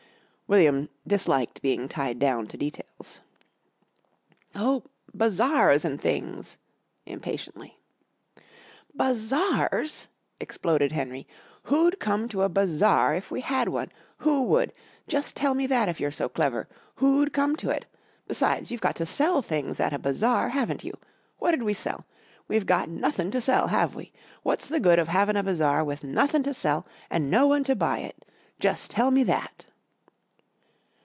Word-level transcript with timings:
William 0.53 0.89
disliked 1.07 1.61
being 1.61 1.87
tied 1.87 2.19
down 2.19 2.45
to 2.47 2.57
details. 2.57 3.21
"Oh 4.53 4.83
bazaars 5.13 5.85
an' 5.85 5.97
things," 5.97 6.57
impatiently. 7.05 7.79
"Bazaars!" 8.93 10.09
exploded 10.41 10.91
Henry. 10.91 11.25
"Who'd 11.63 12.01
come 12.01 12.27
to 12.27 12.41
a 12.41 12.49
bazaar 12.49 13.15
if 13.15 13.31
we 13.31 13.39
had 13.39 13.69
one? 13.69 13.93
Who 14.17 14.43
would? 14.43 14.73
Jus' 15.07 15.31
tell 15.31 15.53
me 15.53 15.67
that 15.67 15.87
if 15.87 16.01
you're 16.01 16.11
so 16.11 16.27
clever! 16.27 16.67
Who'd 16.95 17.31
come 17.31 17.55
to 17.55 17.69
it? 17.69 17.85
Besides, 18.27 18.71
you've 18.73 18.81
got 18.81 18.97
to 18.97 19.05
sell 19.05 19.41
things 19.41 19.79
at 19.79 19.93
a 19.93 19.99
bazaar, 19.99 20.49
haven't 20.49 20.83
you? 20.83 20.95
What'd 21.37 21.63
we 21.63 21.73
sell? 21.73 22.05
We've 22.49 22.65
got 22.65 22.89
nothin' 22.89 23.31
to 23.31 23.39
sell, 23.39 23.67
have 23.67 23.95
we? 23.95 24.11
What's 24.43 24.67
the 24.67 24.81
good 24.81 24.99
of 24.99 25.07
havin' 25.07 25.37
a 25.37 25.43
bazaar 25.43 25.81
with 25.85 26.03
nothin' 26.03 26.43
to 26.43 26.53
sell 26.53 26.85
and 27.09 27.31
no 27.31 27.47
one 27.47 27.63
to 27.63 27.73
buy 27.73 27.99
it? 27.99 28.25
Jus' 28.59 28.89
tell 28.89 29.11
me 29.11 29.23
that!" 29.23 29.65